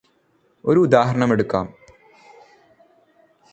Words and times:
ഒരു 0.65 0.79
ഉദാഹരണമെടുക്കാം. 0.79 1.65